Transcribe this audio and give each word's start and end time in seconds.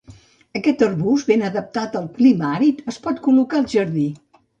Aquest 0.59 0.79
arbust, 0.85 1.27
ben 1.31 1.43
adaptat 1.49 1.97
al 1.99 2.07
clima 2.15 2.47
àrid, 2.61 2.81
es 2.93 2.97
pot 3.05 3.21
col·locar 3.29 3.61
al 3.61 3.69
jardí. 3.75 4.07